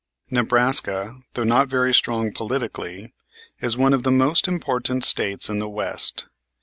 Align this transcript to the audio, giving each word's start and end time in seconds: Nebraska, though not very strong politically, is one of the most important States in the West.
Nebraska, 0.31 1.21
though 1.35 1.43
not 1.43 1.67
very 1.67 1.93
strong 1.93 2.33
politically, 2.33 3.13
is 3.59 3.77
one 3.77 3.93
of 3.93 4.01
the 4.01 4.09
most 4.09 4.47
important 4.47 5.03
States 5.03 5.47
in 5.47 5.59
the 5.59 5.69
West. 5.69 6.25